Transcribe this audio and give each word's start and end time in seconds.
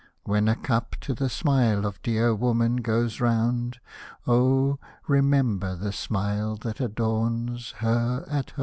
When 0.23 0.47
a 0.47 0.55
cup 0.55 0.95
to 1.01 1.13
the 1.13 1.29
smile 1.29 1.85
of 1.85 2.01
dear 2.01 2.33
woman 2.33 2.77
.goes 2.77 3.21
round, 3.21 3.79
Oh! 4.25 4.79
remember 5.07 5.75
the 5.75 5.93
smile 5.93 6.55
that 6.63 6.81
adorns 6.81 7.69
her 7.77 8.25
at 8.27 8.49
home. 8.49 8.59